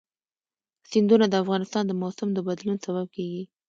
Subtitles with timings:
[0.89, 3.43] سیندونه د افغانستان د موسم د بدلون سبب کېږي.